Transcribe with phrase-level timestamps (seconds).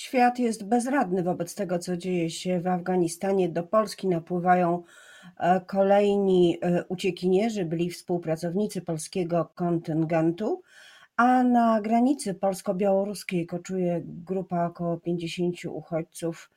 [0.00, 3.48] Świat jest bezradny wobec tego, co dzieje się w Afganistanie.
[3.48, 4.82] Do Polski napływają
[5.36, 10.62] e, kolejni e, uciekinierzy, byli współpracownicy polskiego kontyngentu,
[11.16, 16.50] a na granicy polsko-białoruskiej koczuje grupa około 50 uchodźców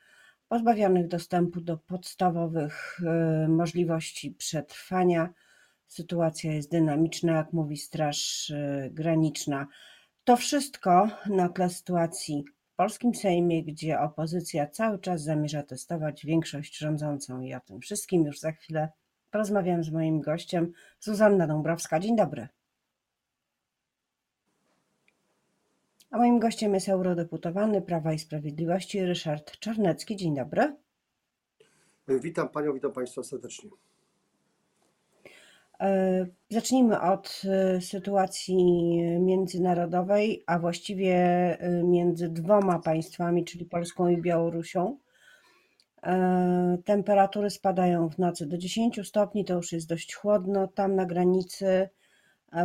[0.47, 5.29] pozbawionych dostępu do podstawowych e, możliwości przetrwania.
[5.87, 8.53] Sytuacja jest dynamiczna, jak mówi Straż
[8.91, 9.67] Graniczna.
[10.23, 12.45] To wszystko na tle sytuacji
[12.75, 18.39] polskim Sejmie, gdzie opozycja cały czas zamierza testować większość rządzącą i o tym wszystkim już
[18.39, 18.89] za chwilę
[19.31, 21.99] porozmawiam z moim gościem, Zuzanna Dąbrowska.
[21.99, 22.47] Dzień dobry.
[26.11, 30.15] A moim gościem jest eurodeputowany Prawa i Sprawiedliwości Ryszard Czarnecki.
[30.15, 30.75] Dzień dobry.
[32.07, 33.69] Witam Panią, witam Państwa serdecznie.
[35.79, 38.55] E, zacznijmy od e, sytuacji
[39.19, 41.15] międzynarodowej, a właściwie
[41.59, 44.97] e, między dwoma państwami, czyli Polską i Białorusią.
[46.85, 50.67] Temperatury spadają w nocy do 10 stopni, to już jest dość chłodno.
[50.67, 51.89] Tam na granicy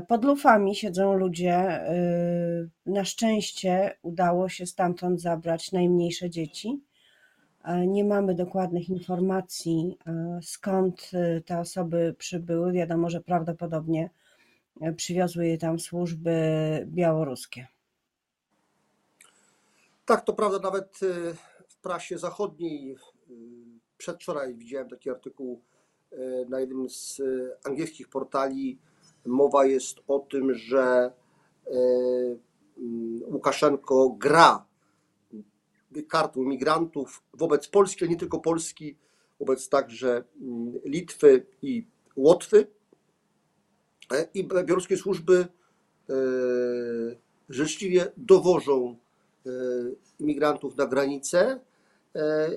[0.09, 1.81] pod lufami siedzą ludzie.
[2.87, 6.81] Na szczęście udało się stamtąd zabrać najmniejsze dzieci.
[7.77, 12.73] Nie mamy dokładnych informacji, e, skąd e, te osoby przybyły.
[12.73, 14.11] Wiadomo, że prawdopodobnie
[14.81, 16.33] e, przywiozły je tam służby
[16.87, 17.67] białoruskie.
[20.05, 20.59] Tak, to prawda.
[20.59, 20.99] Nawet
[21.69, 22.97] w prasie zachodniej
[23.99, 25.63] przedwczoraj widziałem taki artykuł
[26.49, 27.23] na jednym z
[27.65, 28.79] angielskich portali.
[29.27, 31.13] Mowa jest o tym, że
[33.27, 34.68] Łukaszenko gra
[36.09, 38.97] kartą migrantów wobec Polski, ale nie tylko Polski,
[39.41, 41.87] wobec także mm, Litwy i
[42.17, 42.67] Łotwy.
[44.13, 45.47] E, I białoruskie służby
[46.11, 46.15] e,
[47.49, 48.97] życzliwie dowożą
[49.47, 49.51] e,
[50.21, 51.61] imigrantów na granicę,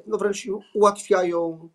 [0.08, 1.70] no wręcz ułatwiają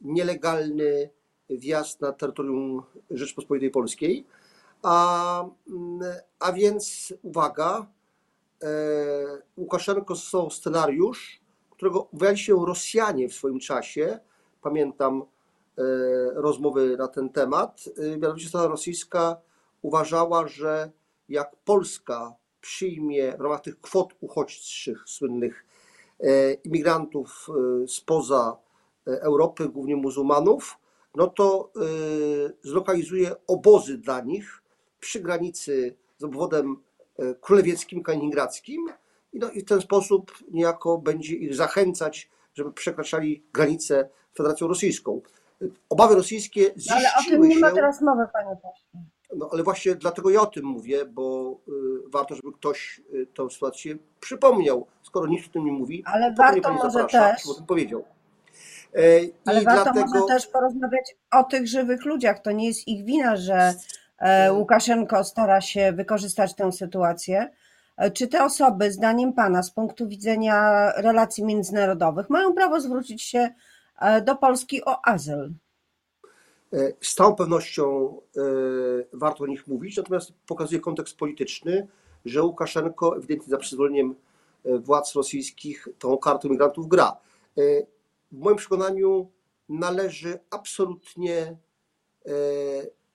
[0.00, 1.10] nielegalny
[1.50, 4.26] wjazd na terytorium Rzeczpospolitej Polskiej.
[4.82, 6.00] A, mm,
[6.38, 7.93] a więc uwaga, E,
[9.56, 14.18] Łukaszenko stosował scenariusz, którego uważali się Rosjanie w swoim czasie.
[14.62, 15.82] Pamiętam e,
[16.34, 17.84] rozmowy na ten temat.
[17.98, 19.36] E, mianowicie strona rosyjska
[19.82, 20.90] uważała, że
[21.28, 25.64] jak Polska przyjmie w ramach tych kwot uchodźczych słynnych
[26.64, 27.48] imigrantów
[27.86, 28.56] spoza
[29.06, 30.78] Europy, głównie muzułmanów,
[31.14, 31.72] no to
[32.62, 34.62] zlokalizuje obozy dla nich
[35.00, 36.93] przy granicy z obwodem E,
[37.40, 38.86] królewieckim, kaliningradzkim
[39.32, 45.20] i, no, i w ten sposób niejako będzie ich zachęcać, żeby przekraczali granicę Federacją Rosyjską.
[45.88, 49.00] Obawy rosyjskie ziściły no, Ale o tym nie ma teraz mowy, panie pośle.
[49.36, 53.50] No ale właśnie dlatego ja o tym mówię, bo y, warto, żeby ktoś y, tę
[53.50, 54.86] sytuację przypomniał.
[55.02, 57.48] Skoro nikt o tym nie mówi, ale to warto może zaprasza, też.
[57.48, 58.04] o tym powiedział.
[58.94, 59.00] E,
[59.46, 60.06] ale I warto dlatego...
[60.06, 62.42] może też porozmawiać o tych żywych ludziach.
[62.42, 63.74] To nie jest ich wina, że E,
[64.52, 67.50] Łukaszenko stara się wykorzystać tę sytuację.
[67.96, 73.54] E, czy te osoby, zdaniem Pana, z punktu widzenia relacji międzynarodowych, mają prawo zwrócić się
[74.00, 75.52] e, do Polski o azyl?
[77.00, 78.16] Z całą pewnością
[79.12, 81.86] warto o nich mówić, natomiast pokazuje kontekst polityczny,
[82.24, 84.14] że Łukaszenko ewidentnie za przyzwoleniem
[84.64, 87.16] władz rosyjskich tą kartą migrantów gra.
[88.32, 89.30] W moim przekonaniu
[89.68, 91.56] należy absolutnie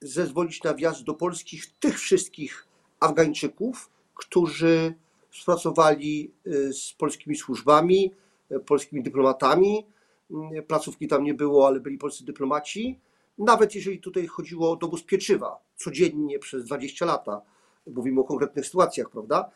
[0.02, 2.68] zezwolić na wjazd do Polski tych wszystkich
[3.00, 4.94] Afgańczyków, którzy
[5.30, 8.14] współpracowali y, z polskimi służbami,
[8.52, 9.86] y, polskimi dyplomatami.
[10.58, 13.00] Y, placówki tam nie było, ale byli polscy dyplomaci.
[13.38, 17.42] Nawet jeżeli tutaj chodziło o dowóz pieczywa codziennie przez 20 lata,
[17.88, 19.50] mówimy o konkretnych sytuacjach, prawda?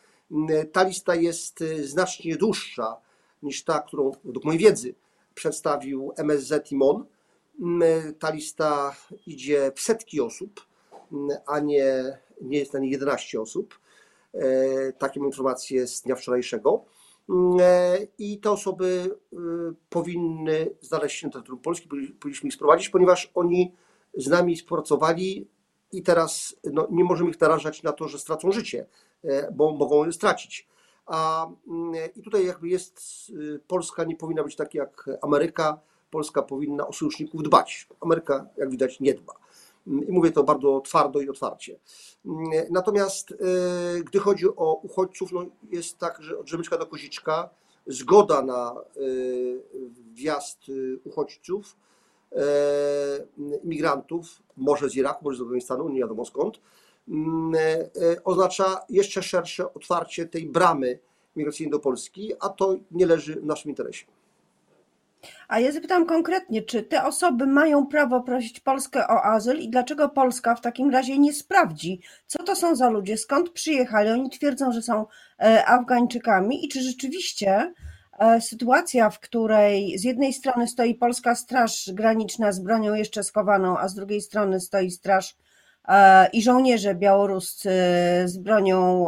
[0.72, 2.96] Ta lista jest znacznie dłuższa
[3.42, 4.94] niż ta, którą według mojej wiedzy
[5.34, 7.04] przedstawił MSZ i MON.
[8.18, 10.66] Ta lista idzie w setki osób,
[11.46, 13.78] a nie, nie jest na niej 11 osób.
[14.34, 16.84] E, takie mam informacje z dnia wczorajszego.
[17.60, 19.36] E, I te osoby e,
[19.88, 21.88] powinny znaleźć się na terytorium Polski,
[22.20, 23.74] powinniśmy ich sprowadzić, ponieważ oni
[24.14, 25.48] z nami współpracowali
[25.92, 28.86] i teraz no, nie możemy ich narażać na to, że stracą życie,
[29.52, 30.68] bo mogą je stracić.
[31.06, 31.48] A,
[32.16, 33.02] I tutaj jakby jest,
[33.66, 35.80] Polska nie powinna być tak jak Ameryka,
[36.14, 37.88] Polska powinna o sojuszników dbać.
[38.00, 39.32] Ameryka, jak widać, nie dba.
[39.86, 41.78] I mówię to bardzo twardo i otwarcie.
[42.70, 43.34] Natomiast e,
[44.04, 47.50] gdy chodzi o uchodźców, no jest tak, że od Rzemyczka do Koziczka
[47.86, 49.00] zgoda na e,
[50.14, 50.72] wjazd e,
[51.04, 51.76] uchodźców,
[53.64, 56.60] imigrantów, może z Iraku, może z Afganistanu, nie wiadomo skąd,
[58.24, 60.98] oznacza jeszcze szersze otwarcie tej bramy
[61.36, 64.06] migracyjnej do Polski, a to nie leży w naszym interesie.
[65.48, 70.08] A ja zapytam konkretnie, czy te osoby mają prawo prosić Polskę o azyl i dlaczego
[70.08, 74.10] Polska w takim razie nie sprawdzi, co to są za ludzie, skąd przyjechali?
[74.10, 75.06] Oni twierdzą, że są
[75.42, 77.72] e, Afgańczykami i czy rzeczywiście
[78.18, 83.78] e, sytuacja, w której z jednej strony stoi polska Straż Graniczna z bronią jeszcze schowaną,
[83.78, 85.36] a z drugiej strony stoi straż
[85.88, 87.70] e, i żołnierze białoruscy
[88.24, 89.06] z bronią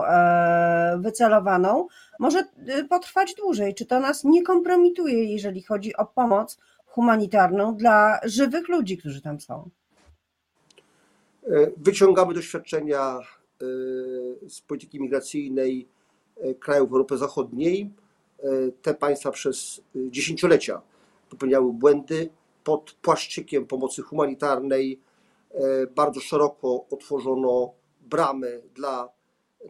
[0.98, 1.86] wycelowaną,
[2.18, 2.44] może
[2.78, 3.74] y, potrwać dłużej.
[3.74, 9.40] Czy to nas nie kompromituje, jeżeli chodzi o pomoc humanitarną dla żywych ludzi, którzy tam
[9.40, 9.70] są?
[11.46, 13.20] E, wyciągamy doświadczenia e,
[14.48, 15.88] z polityki migracyjnej
[16.36, 17.90] e, krajów Europy Zachodniej.
[18.82, 20.82] Te państwa przez dziesięciolecia
[21.30, 22.28] popełniały błędy
[22.64, 25.00] pod płaszczykiem pomocy humanitarnej.
[25.94, 29.08] Bardzo szeroko otworzono bramy dla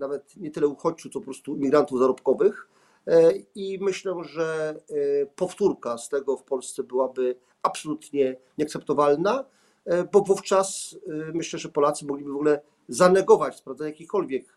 [0.00, 2.68] nawet nie tyle uchodźców, co po prostu migrantów zarobkowych.
[3.06, 9.44] E, I myślę, że e, powtórka z tego w Polsce byłaby absolutnie nieakceptowalna,
[9.84, 10.96] e, bo wówczas
[11.34, 14.56] myślę, że Polacy mogliby w ogóle zanegować sprawdzenie jakichkolwiek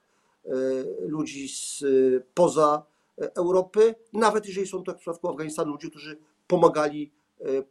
[1.00, 2.84] ludzi spoza
[3.18, 7.12] Europy, nawet jeżeli są to w przypadku Afganistanu ludzie, którzy pomagali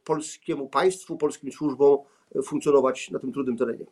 [0.04, 1.98] polskiemu państwu, polskim służbom
[2.44, 3.86] funkcjonować na tym trudnym terenie.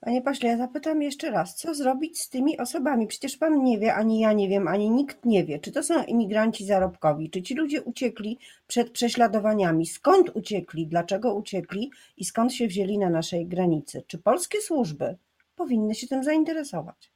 [0.00, 3.06] Panie pośle, ja zapytam jeszcze raz, co zrobić z tymi osobami?
[3.06, 6.04] Przecież pan nie wie, ani ja nie wiem, ani nikt nie wie, czy to są
[6.04, 12.66] imigranci zarobkowi, czy ci ludzie uciekli przed prześladowaniami, skąd uciekli, dlaczego uciekli i skąd się
[12.66, 14.02] wzięli na naszej granicy.
[14.06, 15.16] Czy polskie służby
[15.56, 17.10] powinny się tym zainteresować?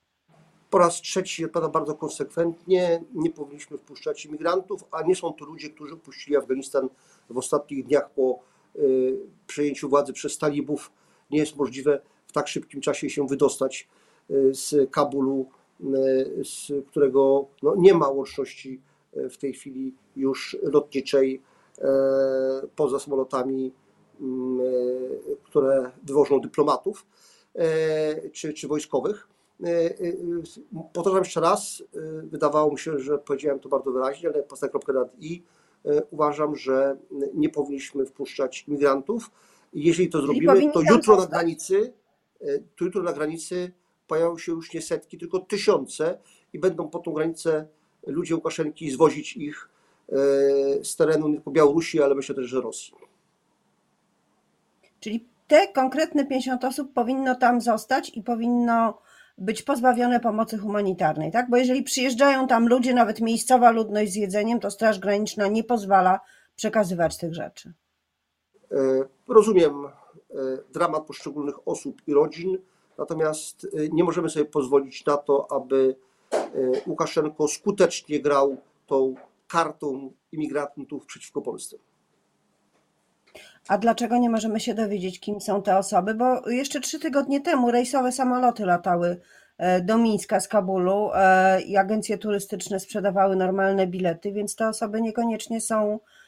[0.70, 5.70] Po raz trzeci odpowiadam bardzo konsekwentnie, nie powinniśmy wpuszczać imigrantów, a nie są to ludzie,
[5.70, 6.88] którzy opuścili Afganistan
[7.30, 8.38] w ostatnich dniach po
[8.76, 10.92] y, przejęciu władzy przez talibów.
[11.30, 12.00] Nie jest możliwe
[12.32, 13.88] w tak szybkim czasie się wydostać
[14.30, 15.46] e, z Kabulu,
[15.80, 15.84] e,
[16.44, 18.80] z którego no, nie ma łączności
[19.16, 21.42] e, w tej chwili już lotniczej
[22.76, 23.72] poza samolotami,
[24.20, 24.60] mm,
[25.42, 27.06] które wywożą dyplomatów
[28.32, 29.28] czy, czy wojskowych.
[30.92, 31.82] Powtarzam jeszcze raz,
[32.22, 35.42] wydawało mi się, że powiedziałem to bardzo wyraźnie, ale postawię kropkę nad i.
[36.10, 36.96] Uważam, że
[37.34, 39.30] nie powinniśmy wpuszczać imigrantów.
[39.72, 41.92] Jeżeli to zrobimy, to jutro na granicy
[42.42, 43.72] E, jutro na granicy
[44.06, 46.18] pojawią się już nie setki, tylko tysiące
[46.52, 47.66] i będą po tą granicę
[48.06, 49.68] ludzie Łukaszenki zwozić ich
[50.08, 50.14] e,
[50.84, 52.94] z terenu nie tylko Białorusi, ale myślę też, że Rosji.
[55.00, 58.98] Czyli te konkretne 50 osób powinno tam zostać i powinno
[59.38, 61.50] być pozbawione pomocy humanitarnej, tak?
[61.50, 66.20] Bo jeżeli przyjeżdżają tam ludzie, nawet miejscowa ludność z jedzeniem, to Straż Graniczna nie pozwala
[66.56, 67.72] przekazywać tych rzeczy.
[68.72, 68.76] E,
[69.28, 69.88] rozumiem
[70.72, 72.58] dramat poszczególnych osób i rodzin,
[72.98, 75.96] natomiast e, nie możemy sobie pozwolić na to, aby
[76.32, 76.38] e,
[76.86, 78.56] Łukaszenko skutecznie grał
[78.86, 79.14] tą
[79.48, 81.76] kartą imigrantów przeciwko Polsce.
[83.68, 86.14] A dlaczego nie możemy się dowiedzieć, kim są te osoby?
[86.14, 89.20] Bo jeszcze trzy tygodnie temu rejsowe samoloty latały
[89.82, 91.10] do Mińska z Kabulu
[91.66, 96.21] i agencje turystyczne sprzedawały normalne bilety, więc te osoby niekoniecznie są E,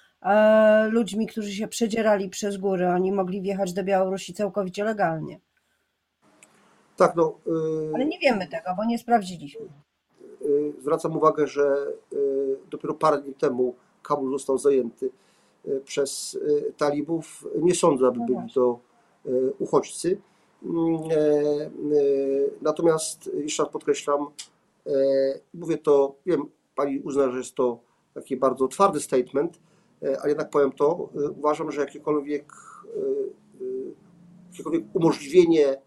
[0.90, 2.88] ludźmi, którzy się przedzierali przez góry.
[2.88, 5.40] Oni mogli wjechać do Białorusi całkowicie legalnie.
[6.96, 7.38] Tak, no.
[7.46, 9.66] Yy, Ale nie wiemy tego, bo nie sprawdziliśmy.
[10.40, 15.10] Yy, zwracam uwagę, że yy, dopiero parę dni temu Kabul został zajęty
[15.66, 17.48] y, przez y, talibów.
[17.62, 18.78] Nie sądzę, aby no byli to
[19.26, 20.20] y, uchodźcy.
[20.64, 21.20] Mm, e,
[22.62, 24.26] natomiast jeszcze raz podkreślam,
[24.86, 24.90] e,
[25.54, 26.42] mówię to, wiem,
[26.74, 27.78] pani uzna, że jest to
[28.14, 29.58] taki bardzo twardy statement,
[30.04, 32.52] E, ale jednak powiem to, e, uważam, że jakiekolwiek,
[32.86, 33.00] e,
[34.50, 35.84] jakiekolwiek umożliwienie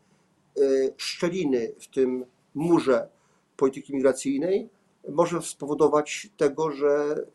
[0.98, 3.10] szczeliny w tym murze
[3.58, 4.70] polityki migracyjnej
[5.10, 7.26] może spowodować tego, że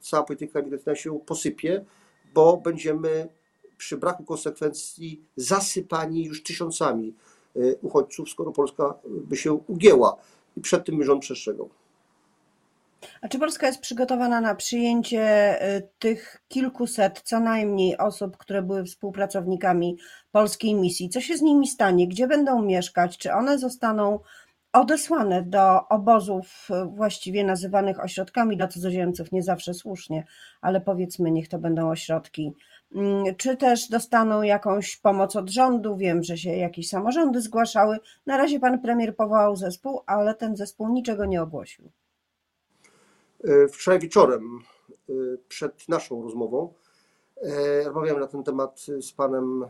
[0.00, 1.84] cała polityka migracyjna się posypie,
[2.34, 3.28] bo będziemy
[3.76, 7.14] przy braku konsekwencji zasypani już tysiącami
[7.82, 10.16] uchodźców, skoro Polska by się ugięła.
[10.56, 11.70] I przed tym rząd przestrzegał.
[13.22, 18.84] A czy Polska jest przygotowana na przyjęcie y, tych kilkuset co najmniej osób, które były
[18.84, 19.96] współpracownikami
[20.32, 21.08] polskiej misji?
[21.08, 22.08] Co się z nimi stanie?
[22.08, 23.18] Gdzie będą mieszkać?
[23.18, 24.18] Czy one zostaną
[24.72, 30.24] odesłane do obozów y, właściwie nazywanych ośrodkami dla cudzoziemców, nie zawsze słusznie,
[30.60, 32.52] ale powiedzmy, niech to będą ośrodki.
[32.94, 35.96] Mm, czy też dostaną jakąś pomoc od rządu?
[35.96, 37.98] Wiem, że się jakieś samorządy zgłaszały.
[38.26, 41.90] Na razie pan premier powołał zespół, ale ten zespół niczego nie ogłosił.
[43.44, 44.58] E, wczoraj wieczorem,
[45.08, 45.12] e,
[45.48, 46.72] przed naszą rozmową,
[47.36, 49.64] e, rozmawiałem na ten temat z panem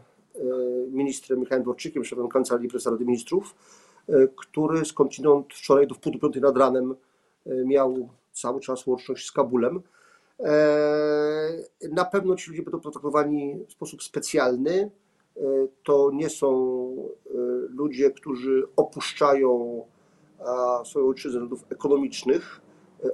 [0.91, 3.55] ministrem Michałem Dworczykiem, szefem Kancelarii Prezesa Rady Ministrów,
[4.37, 6.95] który skądinąd wczoraj do wpół do piątej nad ranem
[7.47, 9.83] miał cały czas łączność z Kabulem.
[11.93, 14.91] Na pewno ci ludzie będą potraktowani w sposób specjalny.
[15.83, 16.97] To nie są
[17.69, 19.83] ludzie, którzy opuszczają
[20.85, 22.61] swoją ojczyznę względów ekonomicznych.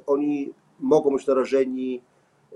[0.06, 2.02] Oni mogą być narażeni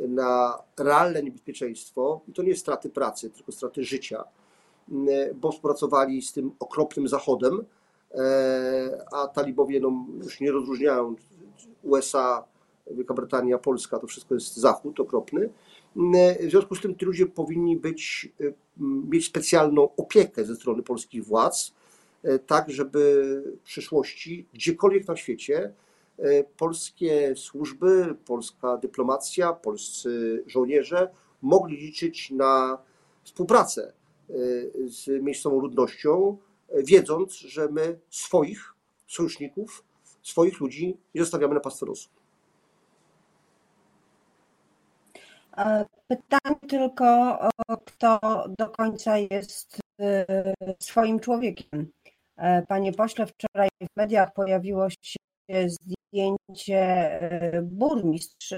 [0.09, 4.25] na realne niebezpieczeństwo i to nie straty pracy, tylko straty życia,
[5.35, 7.65] bo współpracowali z tym okropnym Zachodem,
[9.13, 11.15] a talibowie no, już nie rozróżniają
[11.83, 12.45] USA,
[12.91, 15.51] Wielka Brytania, Polska, to wszystko jest Zachód okropny.
[16.41, 18.33] W związku z tym ci ludzie powinni być,
[19.11, 21.75] mieć specjalną opiekę ze strony polskich władz,
[22.47, 25.73] tak żeby w przyszłości, gdziekolwiek na świecie,
[26.57, 31.11] polskie służby, polska dyplomacja, polscy żołnierze
[31.43, 32.79] mogli liczyć na
[33.23, 33.93] współpracę
[34.85, 36.37] z miejscową ludnością,
[36.85, 38.75] wiedząc, że my swoich
[39.07, 39.85] sojuszników,
[40.23, 42.09] swoich ludzi nie zostawiamy na pastwę losu.
[46.09, 47.39] Pytanie tylko,
[47.85, 48.21] kto
[48.59, 51.93] do końca jest e, swoim człowiekiem.
[52.37, 56.00] E, panie pośle, wczoraj w mediach pojawiło się zdjęcie
[56.69, 58.55] e, burmistrz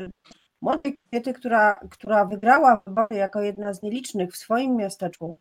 [0.60, 5.38] młodej kobiety, która, która wygrała wybory jako jedna z nielicznych w swoim miasteczku.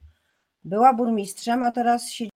[0.63, 2.31] Była burmistrzem, a teraz siedzi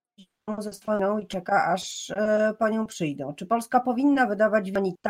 [0.57, 2.13] ze swoją i czeka, aż
[2.59, 3.33] po nią przyjdą.
[3.35, 5.09] Czy Polska powinna wydawać wanita?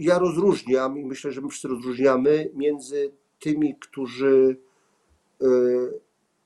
[0.00, 4.56] ja rozróżniam i myślę, że my wszyscy rozróżniamy między tymi, którzy
[5.40, 5.46] e,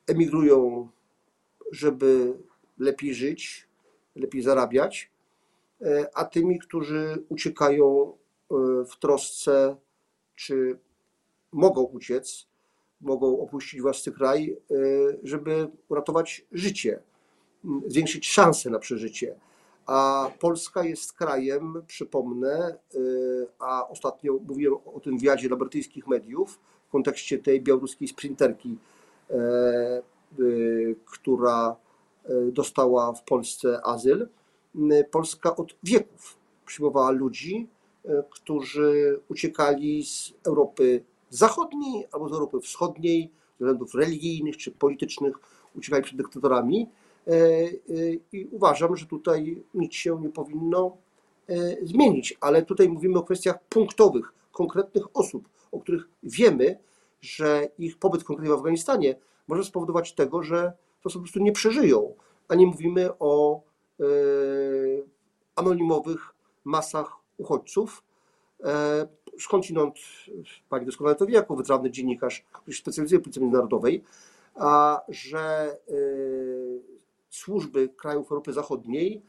[0.07, 0.89] emigrują,
[1.73, 2.39] żeby
[2.79, 3.69] lepiej żyć,
[4.17, 5.11] lepiej zarabiać,
[5.83, 8.55] e, a tymi, którzy uciekają e,
[8.85, 9.77] w trosce,
[10.35, 10.79] czy
[11.53, 12.47] mogą uciec,
[13.01, 14.57] mogą opuścić własny kraj,
[15.23, 17.03] żeby uratować życie,
[17.87, 19.35] zwiększyć szanse na przeżycie.
[19.87, 22.79] A Polska jest krajem, przypomnę,
[23.59, 28.79] a ostatnio mówiłem o tym wywiadzie dla brytyjskich mediów w kontekście tej białoruskiej sprinterki,
[29.31, 30.03] e,
[31.05, 31.84] która e,
[32.53, 34.29] dostała w Polsce azyl.
[34.77, 37.69] Y, Polska od wieków przyjmowała ludzi,
[38.05, 45.37] e, którzy uciekali z Europy Zachodniej albo z Europy Wschodniej ze względów religijnych czy politycznych,
[45.77, 46.89] uciekali przed dyktatorami
[48.33, 50.97] i uważam, że tutaj nic się nie powinno
[51.83, 56.79] zmienić, ale tutaj mówimy o kwestiach punktowych, konkretnych osób, o których wiemy,
[57.21, 59.17] że ich pobyt konkretnie w Afganistanie
[59.49, 60.73] może spowodować tego, że
[61.13, 62.15] to po prostu nie przeżyją,
[62.49, 63.63] a nie mówimy o
[65.57, 66.35] anonimowych
[66.65, 68.03] masach uchodźców.
[69.41, 69.97] Skądinąd,
[70.69, 74.05] pani doskonale to wie, jako wytrawny dziennikarz, który się specjalizuje w polityce międzynarodowej,
[74.55, 75.77] a że
[77.31, 79.23] służby krajów Europy Zachodniej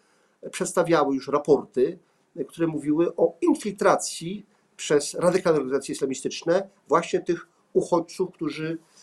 [0.51, 1.99] przedstawiały już raporty,
[2.47, 4.45] które mówiły o infiltracji
[4.77, 8.94] przez radykalne organizacje islamistyczne właśnie tych uchodźców, którzy e,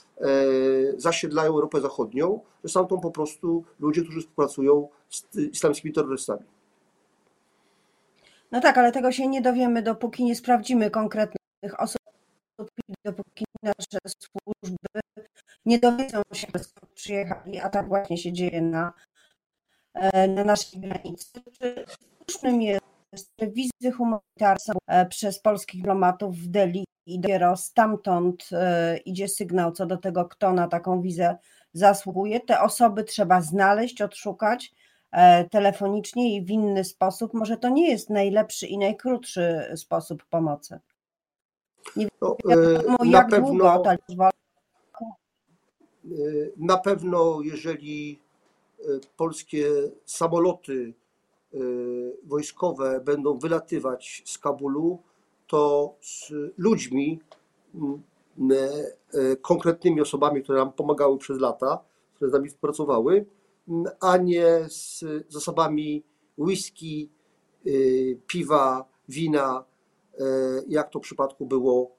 [0.96, 6.44] zasiedlają Europę Zachodnią, że są to po prostu ludzie, którzy współpracują z islamskimi terrorystami.
[8.52, 12.02] No tak, ale tego się nie dowiemy, dopóki nie sprawdzimy konkretnych osób,
[13.04, 15.00] dopóki nasze służby
[15.66, 18.92] nie dowiedzą się, skąd przyjechali, a tak właśnie się dzieje na,
[19.94, 21.40] e, na naszej granicy.
[21.60, 21.84] Czy
[22.28, 22.82] słusznym jest,
[23.52, 29.86] wizy humanitarne e, przez polskich dyplomatów w Delhi i dopiero stamtąd e, idzie sygnał co
[29.86, 31.36] do tego, kto na taką wizę
[31.72, 32.40] zasługuje.
[32.40, 34.72] Te osoby trzeba znaleźć, odszukać
[35.50, 37.34] telefonicznie i w inny sposób.
[37.34, 40.80] Może to nie jest najlepszy i najkrótszy sposób pomocy.
[41.96, 43.48] Nie no, wiadomo, jak pewno...
[43.48, 44.30] długo ta liczba
[46.56, 48.18] na pewno, jeżeli
[49.16, 49.66] polskie
[50.04, 50.94] samoloty
[52.24, 55.02] wojskowe będą wylatywać z Kabulu,
[55.52, 57.20] to z ludźmi,
[57.74, 58.02] mm,
[59.42, 61.78] konkretnymi osobami, które nam pomagały przez lata,
[62.14, 63.26] które z nami współpracowały,
[64.00, 66.02] a nie z zasobami
[66.38, 67.08] whisky,
[68.26, 69.64] piwa, wina,
[70.68, 71.90] jak to w przypadku było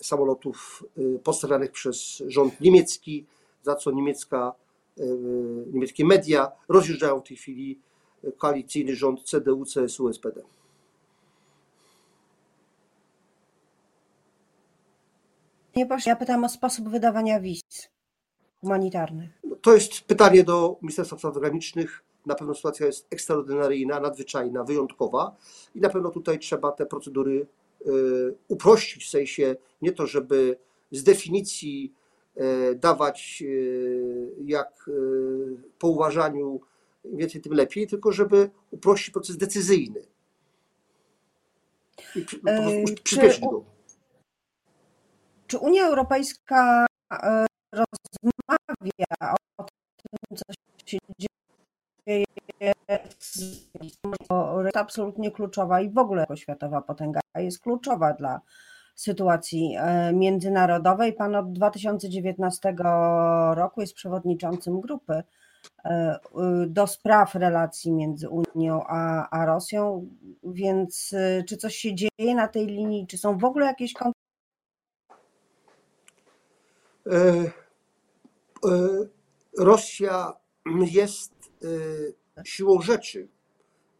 [0.00, 3.26] samolotów y, postawianych przez rząd niemiecki,
[3.62, 4.52] za co niemiecka,
[4.98, 5.02] y,
[5.72, 7.80] niemieckie media rozjeżdżają w tej chwili
[8.36, 10.57] koalicyjny rząd CDU, CSU, SPD.
[16.06, 17.62] Ja pytam o sposób wydawania wiz
[18.60, 19.30] humanitarnych.
[19.44, 22.04] No, to jest pytanie do Ministerstwa Spraw Zagranicznych.
[22.26, 25.36] Na pewno sytuacja jest ekstraordynaryjna, nadzwyczajna, wyjątkowa
[25.74, 27.46] i na pewno tutaj trzeba te procedury
[27.86, 30.56] Y, uprościć, w sensie nie to, żeby
[30.92, 31.94] z definicji
[32.36, 34.90] y, dawać y, jak
[35.78, 36.60] po uważaniu
[37.04, 40.00] im więcej, tym lepiej, tylko żeby uprościć proces decyzyjny.
[42.16, 43.64] I po prostu przyspieszyć go.
[45.48, 50.52] Czy Unia Europejska e, rozmawia o tym, co
[50.86, 52.24] się dzieje?
[54.28, 58.40] To jest absolutnie kluczowa i w ogóle światowa potęga jest kluczowa dla
[58.94, 61.12] sytuacji e, międzynarodowej.
[61.12, 62.74] Pan od 2019
[63.54, 65.22] roku jest przewodniczącym grupy
[65.84, 66.18] e,
[66.66, 70.08] do spraw relacji między Unią a, a Rosją,
[70.44, 71.14] więc
[71.48, 73.06] czy coś się dzieje na tej linii?
[73.06, 73.92] Czy są w ogóle jakieś
[79.58, 80.32] Rosja
[80.90, 81.32] jest
[82.38, 83.28] e, siłą rzeczy,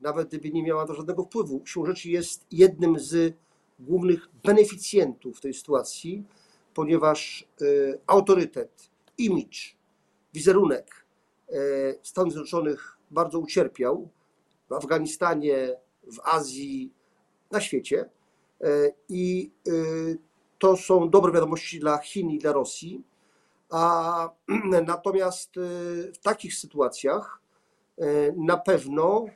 [0.00, 3.34] nawet gdyby nie miała to żadnego wpływu, siłą rzeczy jest jednym z
[3.78, 6.24] głównych beneficjentów tej sytuacji,
[6.74, 7.64] ponieważ e,
[8.06, 9.58] autorytet, image,
[10.34, 11.06] wizerunek
[11.48, 11.54] e,
[12.02, 14.08] Stanów Zjednoczonych bardzo ucierpiał
[14.70, 16.92] w Afganistanie, w Azji,
[17.50, 18.10] na świecie.
[18.60, 19.72] E, I e,
[20.58, 23.04] to są dobre wiadomości dla Chin i dla Rosji.
[23.70, 24.30] A
[24.86, 25.60] natomiast e,
[26.12, 27.40] w takich sytuacjach
[27.98, 29.26] e, na pewno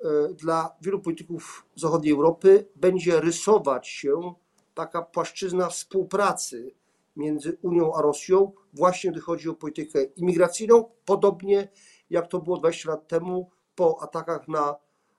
[0.00, 4.34] e, dla wielu polityków zachodniej Europy będzie rysować się
[4.74, 6.74] taka płaszczyzna współpracy
[7.16, 11.68] między Unią a Rosją, właśnie gdy chodzi o politykę imigracyjną, podobnie
[12.10, 14.76] jak to było 20 lat temu po atakach na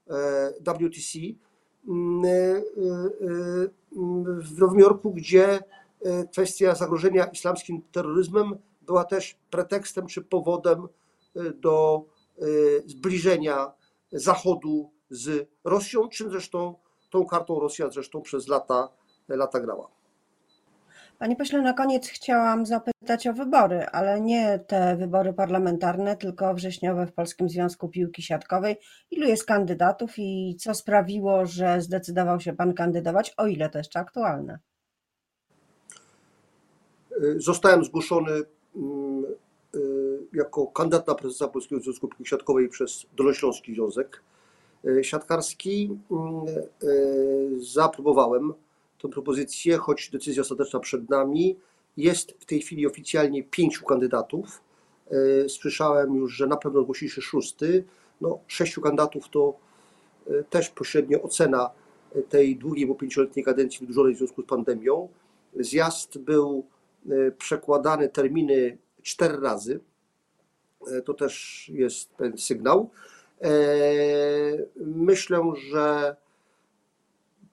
[0.09, 1.19] e, WTC
[4.41, 5.59] w Nowym Jorku, gdzie
[6.01, 10.87] e, kwestia zagrożenia islamskim terroryzmem była też pretekstem czy powodem
[11.35, 12.05] e, do
[12.37, 12.45] e,
[12.85, 13.71] zbliżenia
[14.11, 16.75] Zachodu z Rosją, czym zresztą
[17.09, 18.89] tą kartą Rosja zresztą przez lata,
[19.27, 19.87] lata grała.
[21.19, 27.07] Panie pośle, na koniec chciałam zapytać o wybory, ale nie te wybory parlamentarne, tylko wrześniowe
[27.07, 28.75] w Polskim Związku Piłki Siatkowej.
[29.11, 33.99] Ilu jest kandydatów i co sprawiło, że zdecydował się Pan kandydować, o ile to jeszcze
[33.99, 34.59] aktualne?
[37.37, 38.31] Zostałem zgłoszony
[38.75, 39.25] mm,
[39.75, 39.79] y,
[40.33, 44.21] jako kandydat na prezesa Polskiego Związku Piłki Siatkowej przez Dolnośląski Związek
[44.85, 45.97] y, Siatkarski.
[46.11, 46.45] Mm,
[46.83, 48.53] y, Zaaprobowałem
[49.07, 51.55] tę propozycję, choć decyzja ostateczna przed nami.
[51.97, 54.61] Jest w tej chwili oficjalnie pięciu kandydatów.
[55.11, 57.83] Y, Słyszałem już, że na pewno zgłosi się szósty.
[58.21, 59.53] No, sześciu kandydatów to
[60.27, 61.69] y, też pośrednio ocena
[62.15, 65.09] y, tej długiej, bo pięcioletniej kadencji wydłużonej w związku z pandemią.
[65.59, 66.65] Zjazd był
[67.09, 69.79] e, przekładane terminy cztery razy.
[70.91, 72.89] E, To też jest pewien sygnał.
[73.41, 73.49] E,
[74.75, 76.15] Myślę, że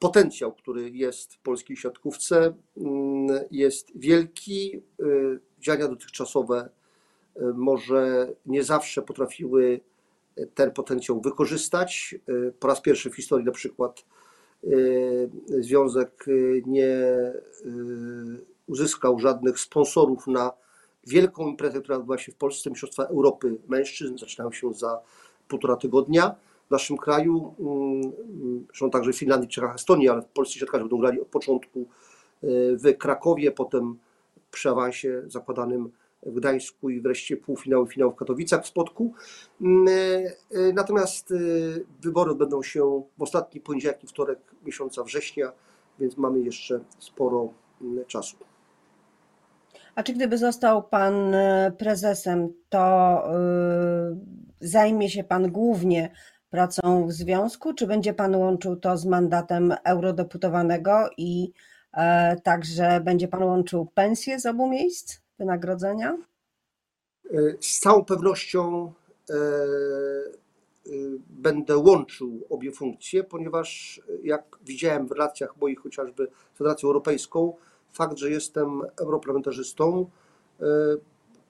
[0.03, 4.77] potencjał, który jest w polskiej siatkówce, mm, jest wielki.
[4.77, 5.05] E,
[5.61, 6.69] Działania dotychczasowe
[7.37, 9.81] e, może nie zawsze potrafiły
[10.55, 12.15] ten potencjał wykorzystać.
[12.29, 14.05] E, Po raz pierwszy w historii na przykład
[15.47, 16.27] związek
[16.67, 16.93] nie
[18.67, 20.53] uzyskał żadnych sponsorów na
[21.07, 25.01] wielką imprezę, która odbyła się w Polsce, Mistrzostwa Europy Mężczyzn, zaczynają się za
[25.49, 26.35] półtora tygodnia
[26.69, 30.99] w naszym kraju, mm, zresztą także w Finlandii, Czechach, Estonii, ale w Polsce siatkarze będą
[30.99, 31.87] grali od początku e,
[32.77, 33.99] w Krakowie, potem
[34.51, 35.91] przy awansie zakładanym
[36.27, 39.15] w Gdańsku i wreszcie półfinał i finał w Katowicach w Spodku.
[39.61, 39.93] Mm, e,
[40.59, 41.35] e, Natomiast
[42.03, 45.53] wybory odbędą się w ostatni poniedziałek i wtorek miesiąca września,
[45.99, 48.37] więc mamy jeszcze sporo mm, czasu.
[49.95, 51.35] A czy gdyby został Pan
[51.79, 53.23] prezesem, to
[54.61, 56.11] zajmie się Pan głównie
[56.53, 61.53] pracą w związku, czy będzie Pan łączył to z mandatem eurodeputowanego i
[61.93, 66.19] e, także będzie Pan łączył pensje z obu miejsc, wynagrodzenia?
[67.31, 68.93] E, Z całą pewnością
[69.31, 69.41] e, e,
[71.29, 77.55] będę łączył obie funkcje, ponieważ e, jak widziałem w relacjach moich chociażby z Federacją Europejską,
[77.93, 80.11] fakt, że jestem europarlamentarzystą,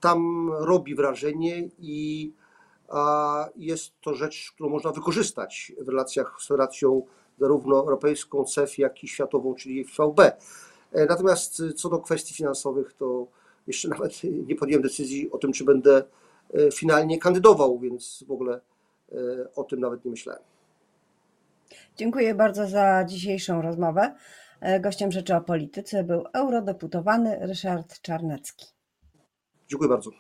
[0.01, 2.33] tam robi wrażenie i
[2.93, 7.03] a, jest to rzecz, którą można wykorzystać w relacjach z Federacją
[7.39, 10.21] zarówno europejską, CEF, jak i światową, czyli VB.
[10.93, 13.27] E, Natomiast e, co do kwestii finansowych, to
[13.67, 16.05] jeszcze nawet nie podjąłem decyzji o tym, czy będę
[16.55, 18.61] e, finalnie kandydował, więc w ogóle
[19.57, 20.43] o tym nawet nie myślałem.
[21.97, 24.15] Dziękuję bardzo za dzisiejszą rozmowę.
[24.81, 28.67] Gościem Rzeczy o Polityce był eurodeputowany Ryszard Czarnecki.
[29.69, 30.11] Dziękuję bardzo.